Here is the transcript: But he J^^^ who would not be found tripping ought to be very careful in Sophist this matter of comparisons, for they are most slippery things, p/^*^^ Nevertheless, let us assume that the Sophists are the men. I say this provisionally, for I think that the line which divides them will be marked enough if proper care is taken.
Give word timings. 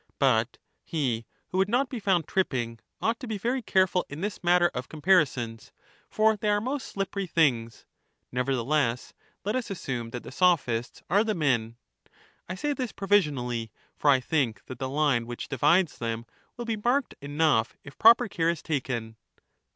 But 0.17 0.57
he 0.83 1.19
J^^^ 1.19 1.23
who 1.49 1.59
would 1.59 1.69
not 1.69 1.87
be 1.87 1.99
found 1.99 2.27
tripping 2.27 2.79
ought 3.03 3.19
to 3.19 3.27
be 3.27 3.37
very 3.37 3.61
careful 3.61 4.03
in 4.09 4.17
Sophist 4.17 4.21
this 4.37 4.43
matter 4.43 4.71
of 4.73 4.89
comparisons, 4.89 5.71
for 6.09 6.35
they 6.35 6.49
are 6.49 6.59
most 6.59 6.87
slippery 6.87 7.27
things, 7.27 7.81
p/^*^^ 7.81 7.85
Nevertheless, 8.31 9.13
let 9.45 9.55
us 9.55 9.69
assume 9.69 10.09
that 10.09 10.23
the 10.23 10.31
Sophists 10.31 11.03
are 11.07 11.23
the 11.23 11.35
men. 11.35 11.75
I 12.49 12.55
say 12.55 12.73
this 12.73 12.91
provisionally, 12.91 13.71
for 13.95 14.09
I 14.09 14.19
think 14.19 14.65
that 14.65 14.79
the 14.79 14.89
line 14.89 15.27
which 15.27 15.49
divides 15.49 15.99
them 15.99 16.25
will 16.57 16.65
be 16.65 16.77
marked 16.83 17.13
enough 17.21 17.77
if 17.83 17.99
proper 17.99 18.27
care 18.27 18.49
is 18.49 18.63
taken. 18.63 19.17